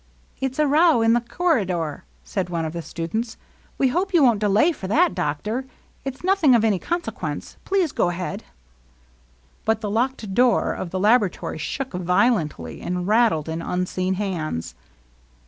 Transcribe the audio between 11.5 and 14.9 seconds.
shook vio lently, and rattled in unseen hands.